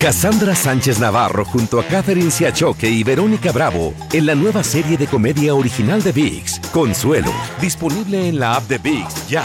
[0.00, 5.08] Cassandra Sánchez Navarro junto a Catherine Siachoque y Verónica Bravo en la nueva serie de
[5.08, 9.44] comedia original de VIX, Consuelo, disponible en la app de VIX ya.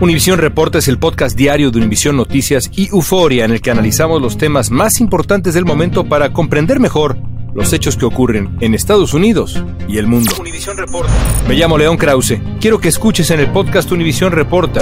[0.00, 4.20] Univisión Reporta es el podcast diario de Univisión Noticias y Euforia en el que analizamos
[4.20, 7.16] los temas más importantes del momento para comprender mejor
[7.54, 10.32] los hechos que ocurren en Estados Unidos y el mundo.
[10.74, 11.12] Reporta.
[11.46, 12.40] Me llamo León Krause.
[12.60, 14.80] Quiero que escuches en el podcast Univisión Reporta.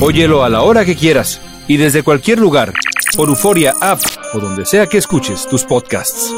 [0.00, 2.72] Óyelo a la hora que quieras y desde cualquier lugar
[3.16, 4.00] por Euforia App
[4.32, 6.32] o donde sea que escuches tus podcasts.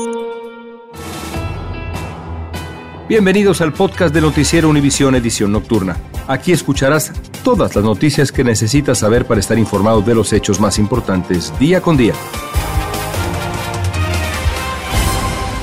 [3.09, 5.97] Bienvenidos al podcast de Noticiero Univisión Edición Nocturna.
[6.27, 7.13] Aquí escucharás
[7.45, 11.81] todas las noticias que necesitas saber para estar informado de los hechos más importantes día
[11.81, 12.15] con día.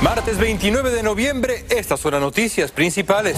[0.02, 3.38] Martes 29 de noviembre, estas son las noticias principales.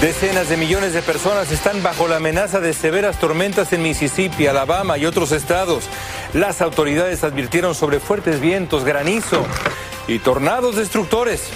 [0.00, 4.96] Decenas de millones de personas están bajo la amenaza de severas tormentas en Mississippi, Alabama
[4.96, 5.90] y otros estados.
[6.34, 9.44] Las autoridades advirtieron sobre fuertes vientos, granizo
[10.06, 11.50] y tornados destructores.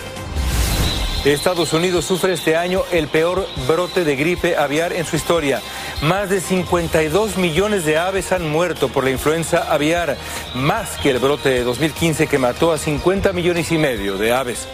[1.24, 5.62] Estados Unidos sufre este año el peor brote de gripe aviar en su historia.
[6.02, 10.18] Más de 52 millones de aves han muerto por la influenza aviar,
[10.54, 14.68] más que el brote de 2015 que mató a 50 millones y medio de aves.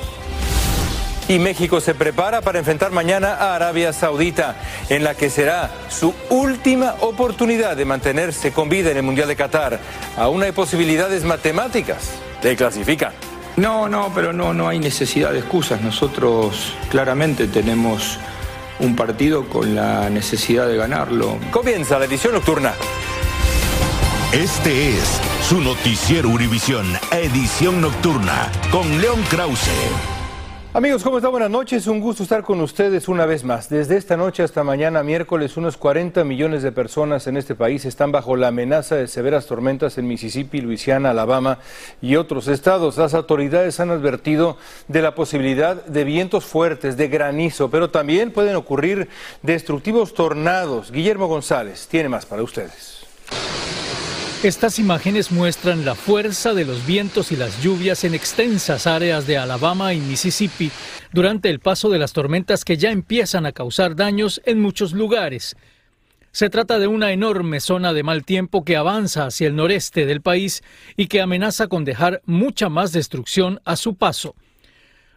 [1.31, 4.56] Y México se prepara para enfrentar mañana a Arabia Saudita,
[4.89, 9.36] en la que será su última oportunidad de mantenerse con vida en el Mundial de
[9.36, 9.78] Qatar.
[10.17, 13.12] Aún hay posibilidades matemáticas de clasificar.
[13.56, 15.81] No, no, pero no, no hay necesidad de excusas.
[15.83, 18.19] Nosotros claramente tenemos
[18.81, 21.39] un partido con la necesidad de ganarlo.
[21.53, 22.75] Comienza la edición nocturna.
[24.33, 29.70] Este es su noticiero Univisión, edición nocturna, con León Krause.
[30.72, 31.32] Amigos, ¿cómo están?
[31.32, 31.88] Buenas noches.
[31.88, 33.68] Un gusto estar con ustedes una vez más.
[33.68, 38.12] Desde esta noche hasta mañana miércoles, unos 40 millones de personas en este país están
[38.12, 41.58] bajo la amenaza de severas tormentas en Mississippi, Luisiana, Alabama
[42.00, 42.98] y otros estados.
[42.98, 48.55] Las autoridades han advertido de la posibilidad de vientos fuertes, de granizo, pero también pueden
[48.55, 49.08] ocurrir
[49.42, 50.92] destructivos tornados.
[50.92, 52.99] Guillermo González tiene más para ustedes.
[54.42, 59.36] Estas imágenes muestran la fuerza de los vientos y las lluvias en extensas áreas de
[59.36, 60.70] Alabama y Mississippi
[61.12, 65.56] durante el paso de las tormentas que ya empiezan a causar daños en muchos lugares.
[66.33, 70.23] Se trata de una enorme zona de mal tiempo que avanza hacia el noreste del
[70.23, 70.62] país
[70.96, 74.36] y que amenaza con dejar mucha más destrucción a su paso.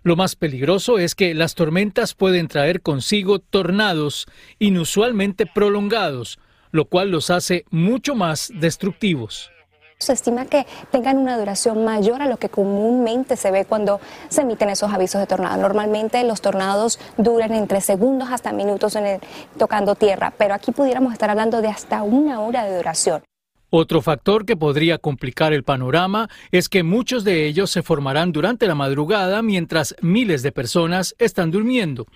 [0.03, 4.25] Lo más peligroso es que las tormentas pueden traer consigo tornados
[4.59, 6.40] inusualmente prolongados,
[6.73, 9.51] lo cual los hace mucho más destructivos.
[10.00, 14.41] Se estima que tengan una duración mayor a lo que comúnmente se ve cuando se
[14.41, 15.61] emiten esos avisos de tornado.
[15.61, 19.22] Normalmente los tornados duran entre segundos hasta minutos en
[19.57, 23.23] tocando tierra, pero aquí pudiéramos estar hablando de hasta una hora de duración.
[23.69, 28.67] Otro factor que podría complicar el panorama es que muchos de ellos se formarán durante
[28.67, 32.07] la madrugada mientras miles de personas están durmiendo.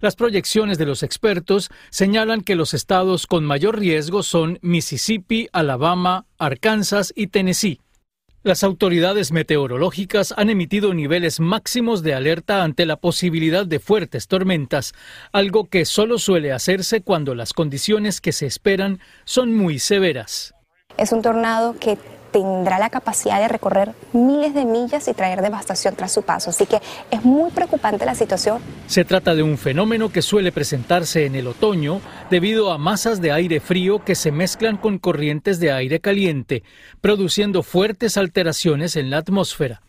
[0.00, 6.26] Las proyecciones de los expertos señalan que los estados con mayor riesgo son Mississippi, Alabama,
[6.38, 7.80] Arkansas y Tennessee.
[8.44, 14.94] Las autoridades meteorológicas han emitido niveles máximos de alerta ante la posibilidad de fuertes tormentas,
[15.32, 20.54] algo que solo suele hacerse cuando las condiciones que se esperan son muy severas.
[20.96, 21.98] Es un tornado que
[22.40, 26.50] tendrá la capacidad de recorrer miles de millas y traer devastación tras su paso.
[26.50, 28.60] Así que es muy preocupante la situación.
[28.86, 32.00] Se trata de un fenómeno que suele presentarse en el otoño
[32.30, 36.62] debido a masas de aire frío que se mezclan con corrientes de aire caliente,
[37.00, 39.82] produciendo fuertes alteraciones en la atmósfera.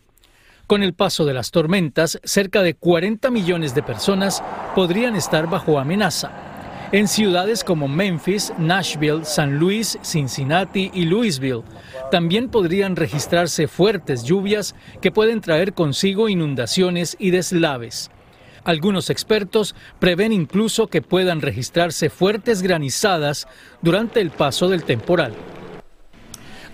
[0.66, 4.42] Con el paso de las tormentas, cerca de 40 millones de personas
[4.74, 6.49] podrían estar bajo amenaza
[6.92, 11.62] en ciudades como Memphis, Nashville, San Luis, Cincinnati y Louisville.
[12.10, 18.10] También podrían registrarse fuertes lluvias que pueden traer consigo inundaciones y deslaves.
[18.64, 23.46] Algunos expertos prevén incluso que puedan registrarse fuertes granizadas
[23.80, 25.32] durante el paso del temporal.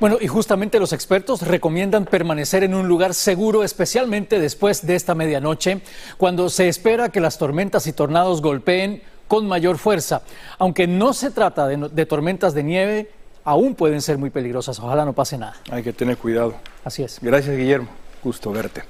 [0.00, 5.14] Bueno, y justamente los expertos recomiendan permanecer en un lugar seguro, especialmente después de esta
[5.14, 5.80] medianoche,
[6.18, 10.22] cuando se espera que las tormentas y tornados golpeen con mayor fuerza.
[10.58, 13.10] Aunque no se trata de, tormentas de nieve,
[13.44, 14.78] aún pueden ser muy peligrosas.
[14.78, 15.56] Ojalá no pase nada.
[15.70, 16.54] Hay que tener cuidado.
[16.84, 17.18] Así es.
[17.20, 17.88] Gracias, Guillermo.
[18.22, 18.82] Gusto verte.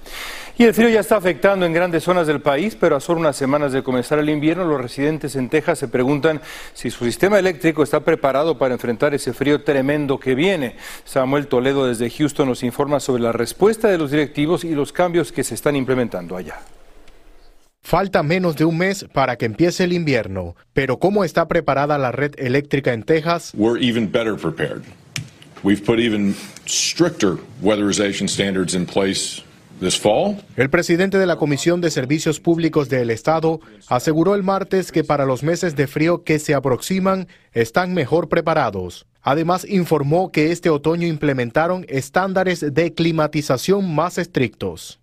[0.58, 3.36] Y el frío ya está afectando en grandes zonas del país, pero a solo unas
[3.36, 6.40] semanas de comenzar el invierno, los residentes en Texas se preguntan
[6.72, 10.76] si su sistema eléctrico está preparado para enfrentar ese frío tremendo que viene.
[11.04, 15.30] Samuel Toledo desde Houston nos informa sobre la respuesta de los directivos y los cambios
[15.30, 16.56] que se están implementando allá.
[17.86, 22.10] Falta menos de un mes para que empiece el invierno, pero ¿cómo está preparada la
[22.10, 23.52] red eléctrica en Texas?
[25.62, 26.34] We've put even
[26.66, 29.40] stricter weatherization standards in place
[29.78, 30.34] this fall.
[30.56, 35.24] El presidente de la Comisión de Servicios Públicos del Estado aseguró el martes que para
[35.24, 39.06] los meses de frío que se aproximan están mejor preparados.
[39.22, 44.98] Además, informó que este otoño implementaron estándares de climatización más estrictos.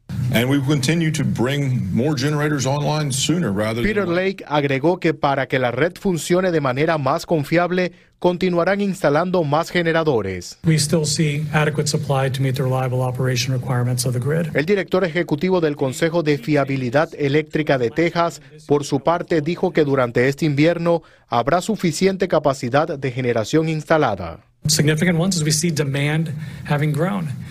[3.83, 9.44] Peter Lake agregó que para que la red funcione de manera más confiable, continuarán instalando
[9.44, 10.57] más generadores.
[14.54, 19.83] El director ejecutivo del Consejo de Fiabilidad Eléctrica de Texas, por su parte, dijo que
[19.83, 24.39] durante este invierno habrá suficiente capacidad de generación instalada.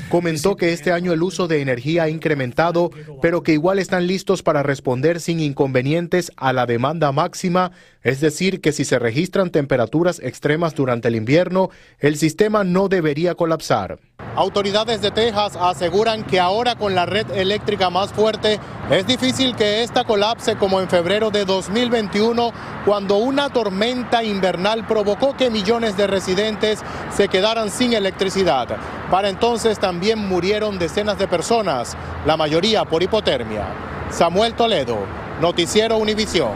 [0.08, 4.42] Comentó que este año el uso de energía ha incrementado, pero que igual están listos
[4.42, 7.72] para responder sin inconvenientes a la demanda máxima,
[8.02, 13.34] es decir, que si se registran temperaturas extremas durante el invierno, el sistema no debería
[13.34, 13.98] colapsar.
[14.34, 18.58] Autoridades de Texas aseguran que ahora con la red eléctrica más fuerte
[18.90, 22.50] es difícil que esta colapse como en febrero de 2021
[22.86, 26.80] cuando una tormenta invernal provocó que millones de residentes
[27.14, 28.68] se quedaran sin electricidad.
[29.10, 31.94] Para entonces también murieron decenas de personas,
[32.24, 33.66] la mayoría por hipotermia.
[34.10, 34.96] Samuel Toledo,
[35.42, 36.52] Noticiero Univisión.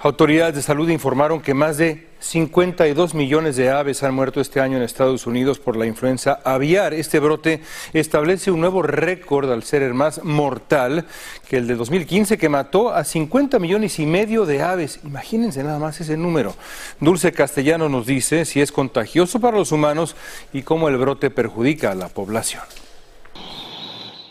[0.00, 4.76] Autoridades de salud informaron que más de 52 millones de aves han muerto este año
[4.76, 6.94] en Estados Unidos por la influenza aviar.
[6.94, 7.62] Este brote
[7.92, 11.06] establece un nuevo récord al ser el más mortal
[11.48, 15.00] que el de 2015 que mató a 50 millones y medio de aves.
[15.04, 16.54] Imagínense nada más ese número.
[17.00, 20.16] Dulce Castellano nos dice si es contagioso para los humanos
[20.52, 22.62] y cómo el brote perjudica a la población.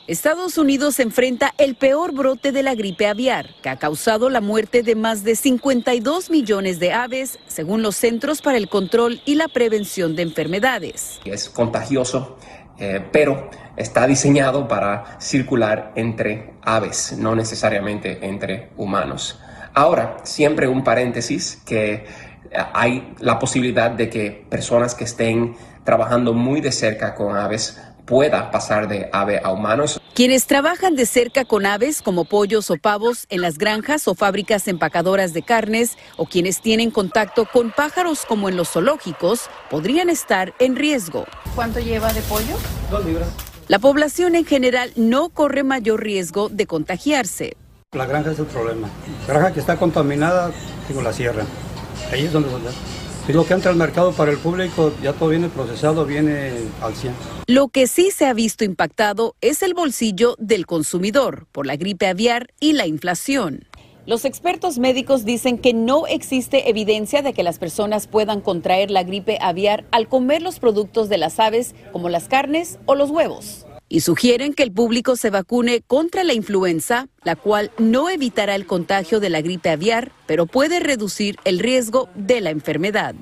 [0.08, 4.82] Estados Unidos enfrenta el peor brote de la gripe aviar, que ha causado la muerte
[4.82, 9.50] de más de 52 millones de aves, según los Centros para el Control y la
[9.50, 11.20] Prevención de Enfermedades.
[11.26, 12.38] Es contagioso,
[12.80, 19.42] eh, pero está diseñado para circular entre aves, no necesariamente entre humanos.
[19.74, 22.06] Ahora, siempre un paréntesis que
[22.74, 27.78] hay la posibilidad de que personas que estén trabajando muy de cerca con aves
[28.08, 30.02] pueda pasar de ave a humanos.
[30.16, 34.68] Quienes trabajan de cerca con aves como pollos o pavos en las granjas o fábricas
[34.68, 40.56] empacadoras de carnes o quienes tienen contacto con pájaros como en los zoológicos podrían estar
[40.58, 41.26] en riesgo.
[41.54, 42.58] ¿Cuánto lleva de pollo?
[42.90, 43.30] Dos libras.
[43.68, 47.58] La población en general no corre mayor riesgo de contagiarse.
[47.92, 48.90] La granja es el problema.
[49.28, 50.52] La granja que está contaminada,
[50.88, 51.44] digo, la sierra.
[52.12, 52.50] Ahí es donde
[53.28, 56.52] y lo que entra al mercado para el público, ya todo viene procesado, viene
[56.82, 57.14] al 100.
[57.48, 62.08] Lo que sí se ha visto impactado es el bolsillo del consumidor por la gripe
[62.08, 63.66] aviar y la inflación.
[64.06, 69.04] Los expertos médicos dicen que no existe evidencia de que las personas puedan contraer la
[69.04, 73.67] gripe aviar al comer los productos de las aves como las carnes o los huevos.
[73.90, 78.66] Y sugieren que el público se vacune contra la influenza, la cual no evitará el
[78.66, 83.16] contagio de la gripe aviar, pero puede reducir el riesgo de la enfermedad.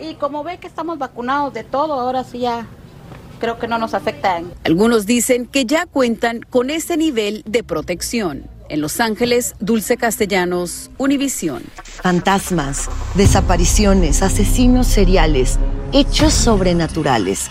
[0.00, 2.66] Y como ve que estamos vacunados de todo, ahora sí ya
[3.38, 4.52] creo que no nos afectan.
[4.64, 8.46] Algunos dicen que ya cuentan con ese nivel de protección.
[8.68, 11.64] En Los Ángeles, Dulce Castellanos, Univisión.
[11.82, 15.58] Fantasmas, desapariciones, asesinos seriales,
[15.92, 17.50] hechos sobrenaturales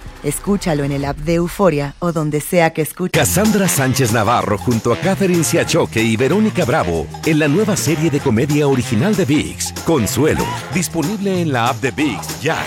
[0.23, 3.19] Escúchalo en el app de Euforia o donde sea que escuches.
[3.19, 8.19] Cassandra Sánchez Navarro junto a Catherine Siachoque y Verónica Bravo en la nueva serie de
[8.19, 12.57] comedia original de Vix, Consuelo, disponible en la app de Vix ya.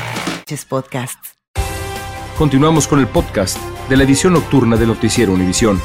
[0.69, 1.35] Podcasts.
[2.39, 3.59] Continuamos con el podcast
[3.89, 5.81] de la edición nocturna de Noticiero Univisión.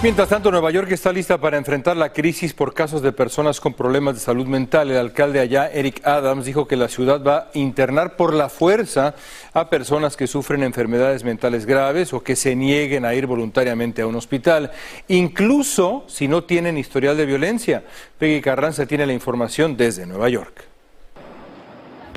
[0.00, 3.74] Mientras tanto, Nueva York está lista para enfrentar la crisis por casos de personas con
[3.74, 4.92] problemas de salud mental.
[4.92, 9.16] El alcalde allá, Eric Adams, dijo que la ciudad va a internar por la fuerza
[9.52, 14.06] a personas que sufren enfermedades mentales graves o que se nieguen a ir voluntariamente a
[14.06, 14.70] un hospital,
[15.08, 17.82] incluso si no tienen historial de violencia.
[18.18, 20.67] Peggy Carranza tiene la información desde Nueva York.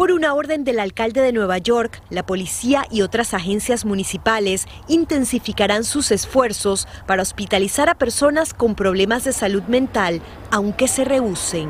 [0.01, 5.83] Por una orden del alcalde de Nueva York, la policía y otras agencias municipales intensificarán
[5.83, 11.69] sus esfuerzos para hospitalizar a personas con problemas de salud mental, aunque se rehúsen.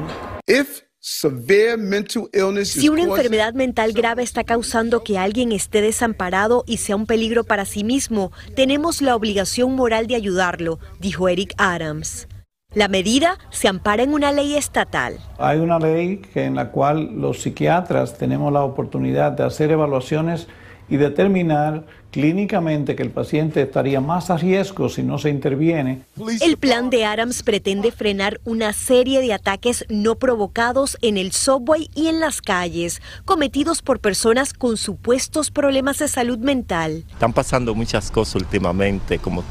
[2.64, 7.44] Si una enfermedad mental grave está causando que alguien esté desamparado y sea un peligro
[7.44, 12.30] para sí mismo, tenemos la obligación moral de ayudarlo, dijo Eric Adams.
[12.74, 15.20] La medida se ampara en una ley estatal.
[15.38, 20.48] Hay una ley en la cual los psiquiatras tenemos la oportunidad de hacer evaluaciones
[20.88, 26.04] y determinar clínicamente que el paciente estaría más a riesgo si no se interviene.
[26.42, 31.90] El plan de Adams pretende frenar una serie de ataques no provocados en el subway
[31.94, 37.04] y en las calles, cometidos por personas con supuestos problemas de salud mental.
[37.12, 39.44] Están pasando muchas cosas últimamente, como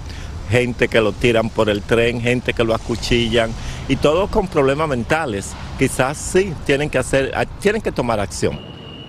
[0.51, 3.51] gente que lo tiran por el tren, gente que lo acuchillan
[3.89, 5.55] y todos con problemas mentales.
[5.79, 8.59] Quizás sí tienen que hacer, tienen que tomar acción.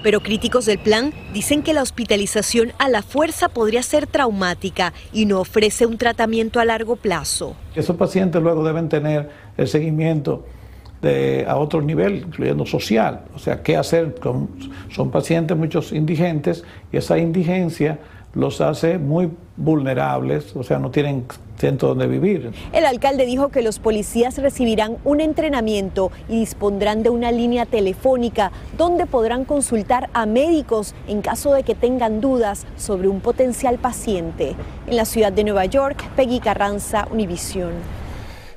[0.03, 5.25] Pero críticos del plan dicen que la hospitalización a la fuerza podría ser traumática y
[5.25, 7.55] no ofrece un tratamiento a largo plazo.
[7.75, 10.45] Esos pacientes luego deben tener el seguimiento
[11.01, 13.25] de, a otro nivel, incluyendo social.
[13.35, 14.15] O sea, ¿qué hacer?
[14.15, 14.49] Con,
[14.91, 17.99] son pacientes muchos indigentes y esa indigencia
[18.33, 21.25] los hace muy vulnerables, o sea, no tienen
[21.57, 22.51] centro donde vivir.
[22.73, 28.51] El alcalde dijo que los policías recibirán un entrenamiento y dispondrán de una línea telefónica
[28.77, 34.55] donde podrán consultar a médicos en caso de que tengan dudas sobre un potencial paciente.
[34.87, 38.00] En la ciudad de Nueva York, Peggy Carranza, Univisión.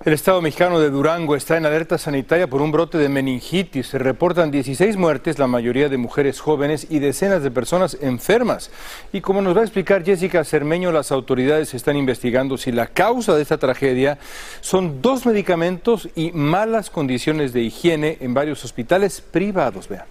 [0.04, 3.86] El Estado mexicano de Durango está en alerta sanitaria por un brote de meningitis.
[3.86, 8.70] Se reportan 16 muertes, la mayoría de mujeres jóvenes y decenas de personas enfermas.
[9.14, 13.34] Y como nos va a explicar Jessica Cermeño, las autoridades están investigando si la causa
[13.34, 14.18] de esta tragedia
[14.60, 19.88] son dos medicamentos y malas condiciones de higiene en varios hospitales privados.
[19.88, 20.04] Vean.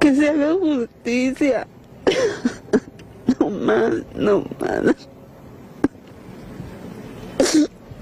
[0.00, 1.68] Que se haga justicia.
[3.38, 5.08] No más, no más.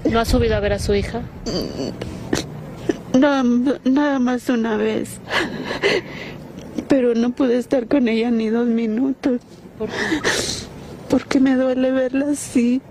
[0.09, 1.21] ¿No ha subido a ver a su hija?
[3.13, 3.43] No,
[3.83, 5.19] nada más una vez.
[6.87, 9.41] Pero no pude estar con ella ni dos minutos.
[9.77, 9.95] ¿Por qué?
[11.09, 12.81] Porque me duele verla así.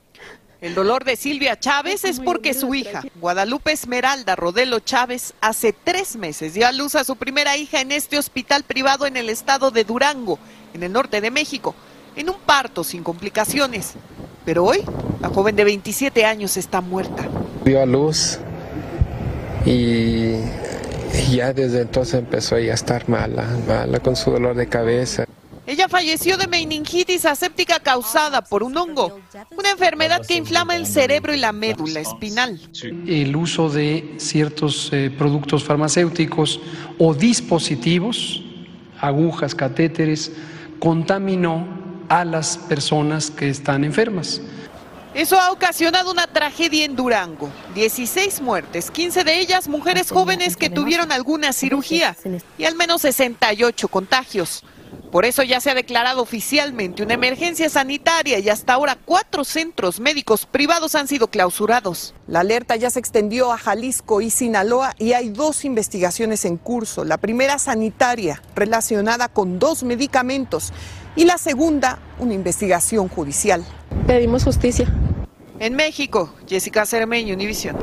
[0.60, 6.16] El dolor de Silvia Chávez es porque su hija, Guadalupe Esmeralda Rodelo Chávez, hace tres
[6.16, 9.70] meses dio a luz a su primera hija en este hospital privado en el estado
[9.70, 10.38] de Durango,
[10.72, 11.74] en el norte de México,
[12.16, 13.92] en un parto sin complicaciones.
[14.46, 14.82] Pero hoy,
[15.24, 17.26] la joven de 27 años está muerta.
[17.64, 18.38] Dio a luz
[19.64, 20.34] y
[21.30, 25.24] ya desde entonces empezó a estar mala, mala con su dolor de cabeza.
[25.66, 29.18] Ella falleció de meningitis aséptica causada por un hongo,
[29.56, 32.60] una enfermedad que inflama el cerebro y la médula espinal.
[33.06, 36.60] El uso de ciertos eh, productos farmacéuticos
[36.98, 38.44] o dispositivos,
[39.00, 40.32] agujas, catéteres,
[40.80, 41.66] contaminó
[42.10, 44.42] a las personas que están enfermas.
[45.14, 47.48] Eso ha ocasionado una tragedia en Durango.
[47.76, 52.16] 16 muertes, 15 de ellas mujeres jóvenes que tuvieron alguna cirugía
[52.58, 54.64] y al menos 68 contagios.
[55.12, 60.00] Por eso ya se ha declarado oficialmente una emergencia sanitaria y hasta ahora cuatro centros
[60.00, 62.14] médicos privados han sido clausurados.
[62.26, 67.04] La alerta ya se extendió a Jalisco y Sinaloa y hay dos investigaciones en curso.
[67.04, 70.72] La primera sanitaria relacionada con dos medicamentos
[71.14, 73.64] y la segunda una investigación judicial.
[74.08, 74.92] Pedimos justicia.
[75.60, 77.76] En México, Jessica Cermeño, Univisión.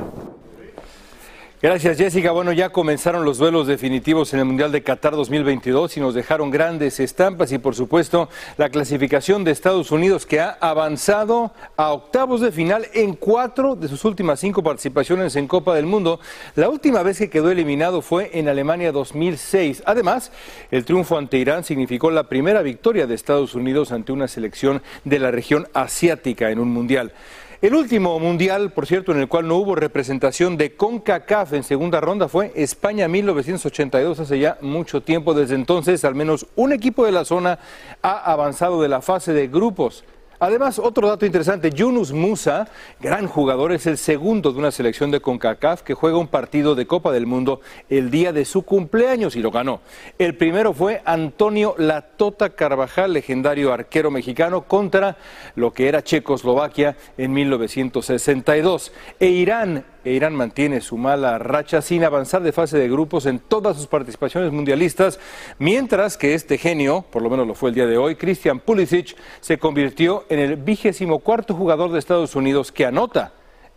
[1.63, 2.31] Gracias Jessica.
[2.31, 6.49] Bueno, ya comenzaron los duelos definitivos en el Mundial de Qatar 2022 y nos dejaron
[6.49, 12.41] grandes estampas y por supuesto la clasificación de Estados Unidos que ha avanzado a octavos
[12.41, 16.19] de final en cuatro de sus últimas cinco participaciones en Copa del Mundo.
[16.55, 19.83] La última vez que quedó eliminado fue en Alemania 2006.
[19.85, 20.31] Además,
[20.71, 25.19] el triunfo ante Irán significó la primera victoria de Estados Unidos ante una selección de
[25.19, 27.13] la región asiática en un Mundial.
[27.61, 32.01] El último mundial, por cierto, en el cual no hubo representación de CONCACAF en segunda
[32.01, 35.35] ronda fue España 1982, hace ya mucho tiempo.
[35.35, 37.59] Desde entonces, al menos un equipo de la zona
[38.01, 40.03] ha avanzado de la fase de grupos.
[40.43, 42.67] Además, otro dato interesante, Yunus Musa,
[42.99, 46.87] gran jugador, es el segundo de una selección de CONCACAF que juega un partido de
[46.87, 49.81] Copa del Mundo el día de su cumpleaños y lo ganó.
[50.17, 55.15] El primero fue Antonio Latota Carvajal, legendario arquero mexicano, contra
[55.53, 58.93] lo que era Checoslovaquia en 1962.
[59.19, 63.39] E Irán e Irán mantiene su mala racha sin avanzar de fase de grupos en
[63.39, 65.19] todas sus participaciones mundialistas,
[65.59, 69.15] mientras que este genio, por lo menos lo fue el día de hoy, Christian Pulisic,
[69.39, 73.33] se convirtió en el vigésimo cuarto jugador de Estados Unidos que anota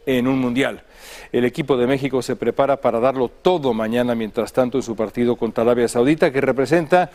[0.07, 0.83] en un mundial.
[1.33, 5.37] El equipo de México se prepara para darlo todo mañana, mientras tanto, en su partido
[5.37, 7.11] contra Arabia Saudita, que representa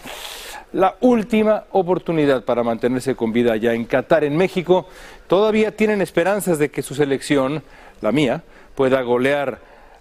[0.74, 4.24] la última oportunidad para mantenerse con vida allá en Qatar.
[4.24, 4.88] En México
[5.28, 7.64] todavía tienen esperanzas de que su selección,
[8.02, 8.44] la mía,
[8.80, 9.60] pueda golear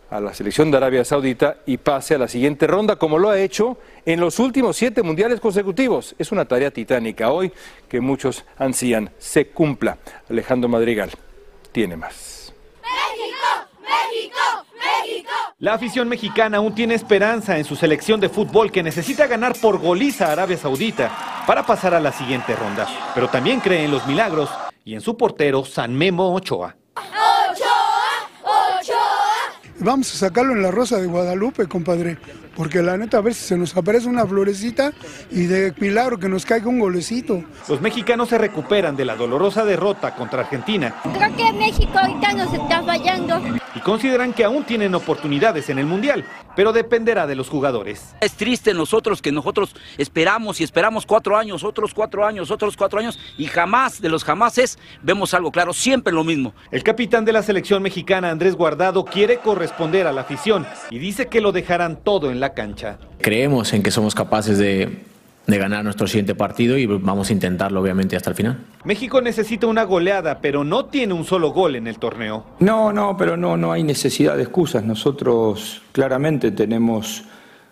[0.08, 3.40] a la selección de Arabia Saudita y pase a la siguiente ronda, como lo ha
[3.40, 6.14] hecho en los últimos siete mundiales consecutivos.
[6.16, 7.50] Es una tarea titánica hoy
[7.88, 9.98] que muchos ansían se cumpla.
[10.30, 11.10] Alejandro Madrigal
[11.72, 12.54] tiene más.
[15.58, 19.80] La afición mexicana aún tiene esperanza en su selección de fútbol que necesita ganar por
[19.80, 22.86] goliza a Arabia Saudita para pasar a la siguiente ronda.
[23.12, 24.48] Pero también cree en los milagros
[24.84, 26.76] y en su portero San Memo Ochoa.
[29.80, 32.18] Vamos a sacarlo en la Rosa de Guadalupe, compadre,
[32.58, 34.92] porque la neta a ver si se nos aparece una florecita
[35.30, 37.44] y de milagro que nos caiga un golecito.
[37.68, 40.92] Los mexicanos se recuperan de la dolorosa derrota contra Argentina.
[41.04, 43.40] Creo que México ahorita nos está fallando.
[43.76, 46.24] Y consideran que aún tienen oportunidades en el Mundial,
[46.56, 48.16] pero dependerá de los jugadores.
[48.20, 52.98] Es triste nosotros que nosotros esperamos y esperamos cuatro años, otros cuatro años, otros cuatro
[52.98, 56.54] años y jamás de los jamases vemos algo claro, siempre lo mismo.
[56.72, 61.28] El capitán de la selección mexicana, Andrés Guardado, quiere corresponder a la afición y dice
[61.28, 62.98] que lo dejarán todo en la cancha.
[63.20, 65.02] Creemos en que somos capaces de,
[65.48, 68.58] de ganar nuestro siguiente partido y vamos a intentarlo obviamente hasta el final.
[68.84, 72.44] México necesita una goleada, pero no tiene un solo gol en el torneo.
[72.60, 74.84] No, no, pero no, no hay necesidad de excusas.
[74.84, 77.24] Nosotros claramente tenemos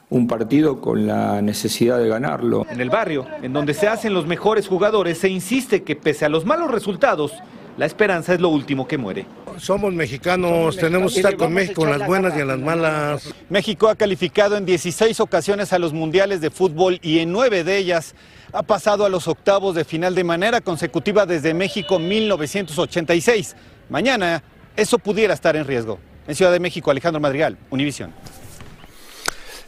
[0.08, 2.64] un partido con la necesidad de ganarlo.
[2.70, 6.28] En el barrio, en donde se hacen los mejores jugadores, se insiste que pese a
[6.28, 7.32] los malos resultados,
[7.76, 9.26] la esperanza es lo último que muere.
[9.58, 13.34] Somos mexicanos, tenemos que estar con México en las buenas y en las malas.
[13.48, 17.78] México ha calificado en 16 ocasiones a los mundiales de fútbol y en nueve de
[17.78, 18.14] ellas
[18.52, 23.56] ha pasado a los octavos de final de manera consecutiva desde México 1986.
[23.88, 24.42] Mañana
[24.76, 25.98] eso pudiera estar en riesgo.
[26.28, 28.12] En Ciudad de México, Alejandro Madrigal, Univisión.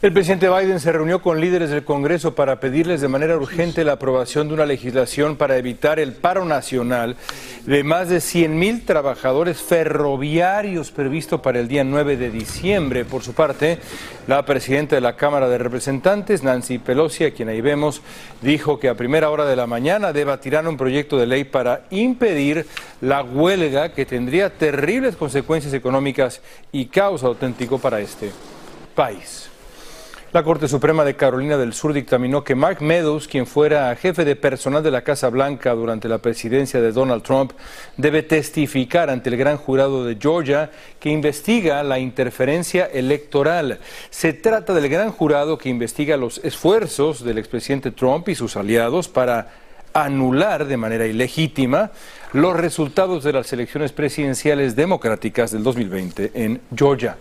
[0.01, 3.93] El presidente Biden se reunió con líderes del Congreso para pedirles de manera urgente la
[3.93, 7.17] aprobación de una legislación para evitar el paro nacional
[7.65, 13.03] de más de 100 mil trabajadores ferroviarios previsto para el día 9 de diciembre.
[13.03, 13.79] Por su parte,
[14.25, 18.01] la presidenta de la Cámara de Representantes, Nancy Pelosi, a quien ahí vemos,
[18.41, 22.65] dijo que a primera hora de la mañana debatirán un proyecto de ley para impedir
[23.01, 26.39] la huelga que tendría terribles consecuencias económicas
[26.71, 28.31] y caos auténtico para este
[28.95, 29.48] país.
[30.31, 34.35] La Corte Suprema de Carolina del Sur dictaminó que Mark Meadows, quien fuera jefe de
[34.35, 37.53] personal de la Casa Blanca durante la presidencia de Donald Trump,
[37.97, 43.79] debe testificar ante el gran jurado de Georgia que investiga la interferencia electoral.
[44.11, 49.07] Se trata del gran jurado que investiga los esfuerzos del expresidente Trump y sus aliados
[49.07, 49.47] para
[49.93, 51.89] anular de manera ilegítima
[52.33, 57.17] los resultados de las elecciones presidenciales democráticas del 2020 en Georgia.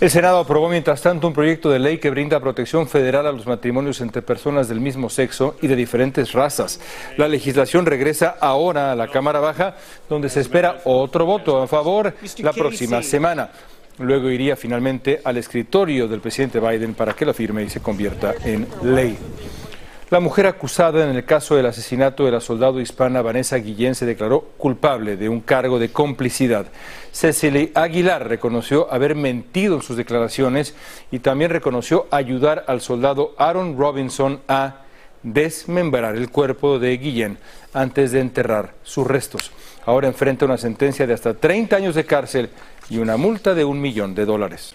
[0.00, 3.46] El Senado aprobó mientras tanto un proyecto de ley que brinda protección federal a los
[3.46, 6.80] matrimonios entre personas del mismo sexo y de diferentes razas.
[7.18, 9.76] La legislación regresa ahora a la Cámara Baja,
[10.08, 13.50] donde se espera otro voto a favor la próxima semana.
[13.98, 18.32] Luego iría finalmente al escritorio del presidente Biden para que lo firme y se convierta
[18.42, 19.18] en ley.
[20.10, 24.06] La mujer acusada en el caso del asesinato de la soldado hispana Vanessa Guillén se
[24.06, 26.66] declaró culpable de un cargo de complicidad.
[27.12, 30.74] Cecily Aguilar reconoció haber mentido en sus declaraciones
[31.12, 34.78] y también reconoció ayudar al soldado Aaron Robinson a
[35.22, 37.38] desmembrar el cuerpo de Guillén
[37.72, 39.52] antes de enterrar sus restos.
[39.86, 42.50] Ahora enfrenta una sentencia de hasta 30 años de cárcel
[42.88, 44.74] y una multa de un millón de dólares.